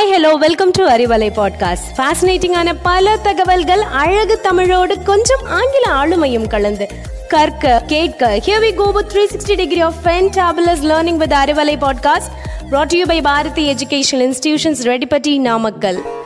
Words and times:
Hi 0.00 0.12
hello 0.12 0.34
welcome 0.34 0.70
to 0.70 0.88
Arivalai 0.88 1.28
podcast 1.36 1.88
ஃபேசினேட்டிங்கான 1.96 2.74
பல 2.82 3.16
தகவல்கள் 3.16 3.80
அழகு 3.80 4.40
தமிழோடு 4.40 5.02
கொஞ்சம் 5.02 5.42
ஆங்கில 5.46 5.92
ஆளுமையும் 5.92 6.46
கலந்து. 6.46 6.88
கற்க 7.28 7.82
கேட்க 7.86 8.40
here 8.46 8.62
we 8.62 8.74
go 8.74 8.90
with 8.90 9.10
360 9.16 9.56
degree 9.56 9.80
of 9.80 9.94
fantabulous 10.04 10.82
learning 10.82 11.16
with 11.16 11.32
Arivalai 11.32 11.76
podcast 11.76 12.30
brought 12.70 12.86
to 12.86 12.96
you 12.96 13.06
by 13.06 13.20
Bharathi 13.22 13.74
educational 13.74 14.32
institutions 14.32 14.82
Reddipatti 14.82 15.38
Namakkal 15.38 16.19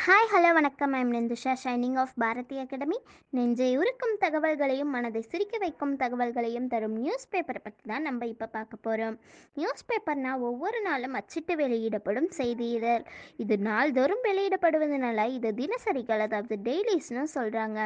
hi 0.00 0.28
hello 0.32 0.50
வணக்கம். 0.54 0.92
I'm 0.94 1.10
Nindusha 1.14 1.52
shining 1.62 1.96
of 1.98 2.14
Bharathi 2.18 2.56
academy 2.58 2.98
நெஞ்சை 3.32 3.68
உருக்கும் 3.76 4.14
தகவல்களையும் 4.20 4.92
மனதை 4.94 5.20
சிரிக்க 5.22 5.58
வைக்கும் 5.58 5.92
தகவல்களையும் 5.96 6.68
தரும் 6.68 6.94
நியூஸ் 6.98 7.28
பேப்பரை 7.32 7.60
பற்றி 7.62 7.82
தான் 7.86 8.02
நம்ம 8.02 8.26
இப்போ 8.26 8.46
பார்க்க 8.46 8.78
போகிறோம் 8.78 9.16
நியூஸ் 9.56 9.86
பேப்பர்னால் 9.90 10.44
ஒவ்வொரு 10.48 10.80
நாளும் 10.80 11.16
அச்சிட்டு 11.20 11.56
வெளியிடப்படும் 11.56 12.30
செய்தி 12.30 12.68
இதழ் 12.70 13.04
இது 13.36 13.56
நாள்தோறும் 13.68 14.24
வெளியிடப்படுவதனால 14.28 15.26
இது 15.36 15.50
தினசரிகள் 15.54 16.24
அதாவது 16.26 16.56
டெய்லிஸ்னு 16.68 17.26
சொல்கிறாங்க 17.36 17.78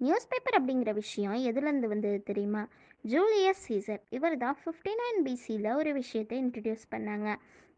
நியூஸ் 0.00 0.28
பேப்பர் 0.28 0.58
அப்படிங்கிற 0.60 0.92
விஷயம் 0.94 1.38
எதுலேருந்து 1.50 1.88
வந்தது 1.88 2.20
தெரியுமா? 2.22 2.62
ஜூலியஸ் 3.04 3.64
சீசர் 3.66 4.02
இவர் 4.16 4.36
தான் 4.42 4.58
ஃபிஃப்டி 4.60 4.92
நைன் 5.00 5.18
பிசியில் 5.24 5.70
ஒரு 5.78 5.90
விஷயத்தை 5.98 6.36
இன்ட்ரடியூஸ் 6.42 6.84
பண்ணாங்க. 6.92 7.28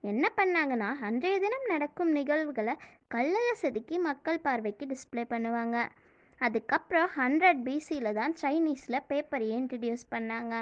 என்ன 0.05 0.27
பண்ணாங்கன்னா 0.39 0.89
அன்றைய 1.07 1.37
தினம் 1.45 1.67
நடக்கும் 1.73 2.11
நிகழ்வுகளை 2.19 2.75
கல்லில் 3.15 3.59
செதுக்கி 3.63 3.97
மக்கள் 4.09 4.39
பார்வைக்கு 4.45 4.87
டிஸ்ப்ளே 4.93 5.25
பண்ணுவாங்க. 5.33 5.77
அதுக்கப்புறம் 6.41 7.09
ஹண்ட்ரட் 7.17 7.63
பிசியில் 7.69 8.17
தான் 8.19 8.35
சைனீஸில் 8.43 9.07
பேப்பரையே 9.11 9.57
இன்ட்ரடியூஸ் 9.63 10.05
பண்ணாங்க. 10.15 10.55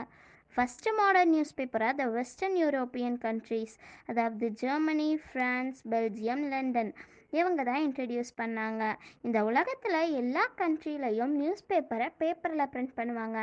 ஃபஸ்ட்டு 0.55 0.95
மாடர்ன் 0.99 1.33
நியூஸ் 1.35 1.55
பேப்பராக 1.59 1.95
த 2.01 2.07
வெஸ்டர்ன் 2.17 2.57
யூரோப்பியன் 2.63 3.19
கண்ட்ரீஸ் 3.27 3.75
அதாவது 4.11 4.49
ஜெர்மனி 4.63 5.11
ஃப்ரான்ஸ் 5.27 5.81
பெல்ஜியம் 5.93 6.45
லண்டன் 6.53 6.93
இவங்க 7.39 7.61
தான் 7.71 7.85
இன்ட்ரடியூஸ் 7.87 8.33
பண்ணாங்க. 8.41 8.83
இந்த 9.27 9.39
உலகத்தில் 9.51 10.01
எல்லா 10.23 10.47
கண்ட்ரிலையும் 10.63 11.35
நியூஸ் 11.43 11.69
பேப்பரை 11.73 12.09
பேப்பரில் 12.23 12.71
பிரிண்ட் 12.75 12.97
பண்ணுவாங்க. 13.01 13.39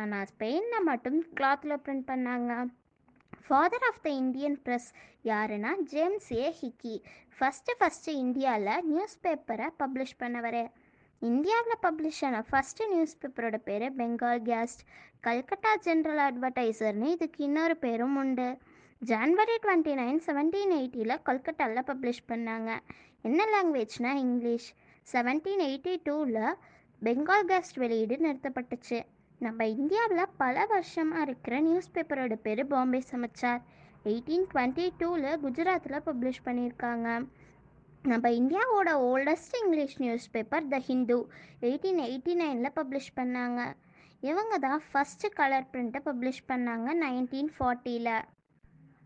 ஆனால் 0.00 0.28
ஸ்பெயினில் 0.32 0.86
மட்டும் 0.90 1.18
கிளாத்தில் 1.38 1.82
பிரிண்ட் 1.84 2.06
பண்ணாங்க. 2.10 2.52
Father 3.46 3.86
of 3.88 4.02
the 4.04 4.08
Indian 4.22 4.58
press 4.66 4.88
யாருன்னா 5.30 5.70
James 5.92 6.28
A 6.38 6.46
Hickey 6.60 6.94
first 7.36 7.76
first 7.80 8.14
இந்தியாவில் 8.24 8.84
நியூஸ் 8.90 9.16
பேப்பரை 9.24 9.68
பப்ளிஷ் 9.82 10.16
பண்ணவர். 10.22 10.64
இந்தியாவில் 11.22 11.82
பப்ளிஷ் 11.86 12.20
ஆன 12.26 12.38
ஃபஸ்ட்டு 12.50 12.88
நியூஸ் 12.92 13.18
பேப்பரோட 13.22 13.56
பேர் 13.68 13.86
பெங்கால் 14.00 14.42
கேஸ்ட் 14.50 14.82
கல்கட்டா 15.26 15.72
ஜென்ரல் 15.86 16.22
அட்வர்டைசர்னு 16.28 17.08
இதுக்கு 17.16 17.40
இன்னொரு 17.48 17.76
பேரும் 17.84 18.16
உண்டு. 18.22 18.48
ஜான்வரி 19.02 19.56
டுவெண்ட்டி 19.64 19.94
நைன் 20.00 20.20
செவன்டீன் 20.26 20.74
எயிட்டியில் 20.78 21.22
கொல்கட்டாவில் 21.28 21.88
பப்ளிஷ் 21.90 22.28
பண்ணாங்க. 22.32 22.70
என்ன 23.28 23.40
லாங்குவேஜ்னால் 23.54 24.20
இங்கிலீஷ் 24.26 24.68
செவன்டீன் 25.06 25.64
எயிட்டி 25.68 25.94
டூவில் 26.06 26.44
பெங்கால் 27.02 27.48
கேஸ்ட் 27.50 27.80
வெளியீடு 27.82 28.16
நிறுத்தப்பட்டுச்சு. 28.26 29.00
நம்ம 29.44 29.66
இந்தியாவில் 29.74 30.32
பல 30.42 30.64
வருஷமாக 30.72 31.24
இருக்கிற 31.26 31.54
நியூஸ் 31.60 31.92
பேப்பரோட 31.94 32.34
பேர் 32.42 32.62
பாம்பே 32.72 33.00
சமாச்சார். 33.10 33.60
எயிட்டீன் 34.04 34.46
டுவெண்ட்டி 34.50 34.84
டூவில் 35.00 35.40
குஜராத்தில் 35.44 36.04
பப்ளிஷ் 36.08 36.44
பண்ணியிருக்காங்க. 36.44 37.08
நம்ம 38.04 38.30
இந்தியாவோட 38.40 38.90
oldest 39.08 39.56
English 39.60 39.96
news 39.98 40.28
paper 40.30 40.68
the 40.68 40.78
Hindu 40.88 41.18
eighteen 41.66 42.00
eighty 42.06 42.34
நைனில் 42.34 42.76
பப்ளிஷ் 42.78 43.10
பண்ணாங்க. 43.18 43.60
இவங்க 44.22 44.54
தான் 44.58 44.82
ஃபஸ்ட்டு 44.88 45.32
கலர் 45.38 45.68
பிரிண்ட்டை 45.72 46.00
பப்ளிஷ் 46.08 46.42
பண்ணாங்க 46.48 46.88
nineteen 47.04 47.52
ஃபார்ட்டியில் 47.56 48.12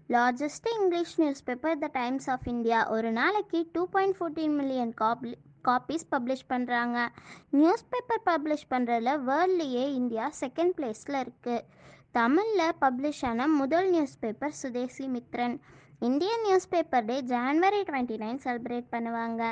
largest 0.08 0.68
English 0.74 1.14
news 1.18 1.44
paper 1.44 1.78
the 1.78 1.86
Times 1.92 2.28
of 2.34 2.48
India 2.52 2.80
ஒரு 2.88 3.10
நாளைக்கு 3.12 3.60
two 3.72 3.84
point 3.94 4.16
fourteen 4.18 4.56
million 4.56 4.92
copy 4.94 5.32
copies 5.69 6.05
publish 6.14 6.47
பண்ணுறாங்க 6.53 6.98
நியூஸ் 7.59 7.87
பேப்பர் 7.93 8.25
பப்ளிஷ் 8.28 8.69
பண்ணுறதுல 8.72 9.15
வேர்ல்ட்லேயே 9.28 9.84
இந்தியா 10.00 10.27
செகண்ட் 10.43 10.75
பிளேஸில் 10.78 11.22
இருக்குது 11.22 11.65
தமிழில் 12.19 12.77
பப்ளிஷ் 12.82 13.25
ஆன 13.31 13.47
முதல் 13.60 13.88
news 13.94 14.21
paper 14.21 14.55
Swadesamitran. 15.15 15.56
Indian 16.09 16.44
news 16.47 16.69
paper 16.72 17.06
day 17.09 17.16
January 17.32 17.81
twenty 17.88 18.16
nine 18.22 18.41
celebrate 18.44 18.88
பண்ணுவாங்க. 18.94 19.43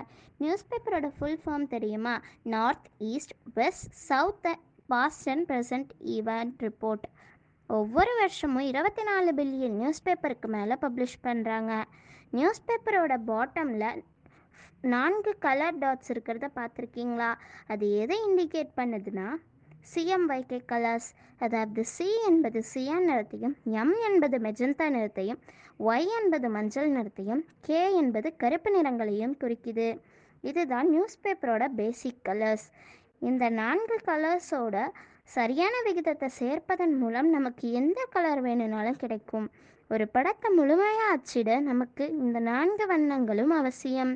நியூஸ் 0.43 0.67
பேப்பரோட 0.71 1.09
ஃபுல் 1.17 1.41
ஃபார்ம் 1.43 1.67
தெரியுமா 1.75 2.15
north 2.55 2.89
east 3.11 3.35
west 3.59 3.93
south 4.09 4.49
past and 4.89 5.45
present 5.51 5.93
event 6.17 6.65
report 6.67 7.07
ஒவ்வொரு 7.71 8.13
வருஷமும் 8.21 8.67
இருபத்தி 8.71 9.05
நாலு 9.09 9.31
பில்லியன் 9.39 9.79
நியூஸ் 9.81 10.03
பேப்பருக்கு 10.07 10.49
மேலே 10.57 10.77
பப்ளிஷ் 10.83 11.19
பண்ணுறாங்க 11.27 11.73
நியூஸ் 12.33 12.65
பேப்பரோட 12.69 13.15
பாட்டமில் 13.31 13.89
நான்கு 14.93 15.33
கலர் 15.39 15.79
டாட்ஸ் 15.79 16.11
இருக்கிறத 16.15 16.47
பார்த்துருக்கீங்களா? 16.59 17.31
அது 17.67 17.85
எதை 18.03 18.19
இண்டிகேட் 18.29 18.73
பண்ணுதுன்னா 18.77 19.29
சிஎம்ஒய்கே 19.95 20.59
கலர்ஸ் 20.73 21.09
அதாவது 21.39 21.85
சி 21.85 22.09
என்பது 22.27 22.59
சியான் 22.73 23.07
நிறத்தையும் 23.11 23.55
எம் 23.81 23.95
என்பது 24.09 24.37
மெஜந்தா 24.39 24.87
நிறத்தையும் 24.97 25.41
ஒய் 25.81 26.09
என்பது 26.21 26.49
மஞ்சள் 26.49 26.91
நிறத்தையும் 26.91 27.43
கே 27.61 27.81
என்பது 27.95 28.29
கருப்பு 28.37 28.71
நிறங்களையும் 28.77 29.35
குறிக்குது. 29.43 29.89
இதுதான் 30.41 30.89
நியூஸ் 30.89 31.19
பேப்பரோட 31.23 31.65
பேசிக் 31.77 32.23
கலர்ஸ் 32.29 32.67
இந்த 33.21 33.45
நான்கு 33.61 33.97
கலர்ஸோட 34.07 34.77
சரியான 35.37 35.75
விகிதத்தை 35.85 36.29
சேர்ப்பதன் 36.41 36.95
மூலம் 37.03 37.29
நமக்கு 37.31 37.67
எந்த 37.73 38.01
கலர் 38.11 38.41
வேணும்னாலும் 38.41 39.01
கிடைக்கும். 39.03 39.47
ஒரு 39.91 40.05
படத்தை 40.09 40.49
முழுமையாக 40.51 41.11
அச்சிட 41.15 41.61
நமக்கு 41.61 42.05
இந்த 42.19 42.39
நான்கு 42.51 42.87
வண்ணங்களும் 42.87 43.53
அவசியம். 43.61 44.13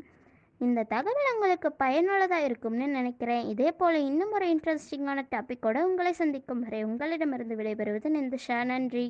இந்த 0.59 0.83
தகவல் 0.83 1.33
உங்களுக்கு 1.35 1.73
பயனுள்ளதாக 1.73 2.45
இருக்கும்னு 2.45 2.89
நினைக்கிறேன். 2.89 3.49
இதே 3.49 3.71
போல் 3.73 4.05
இன்னும் 4.05 4.33
ஒரு 4.33 4.47
இன்ட்ரெஸ்டிங்கான 4.47 5.23
டாப்பிக்கோட 5.31 5.83
உங்களை 5.83 6.13
சந்திக்கும் 6.13 6.61
வரை 6.61 6.85
உங்களிடமிருந்து 6.85 7.57
விடைபெறுவது 7.57 8.11
நிந்துஷா. 8.19 8.65
நன்றி. 8.65 9.07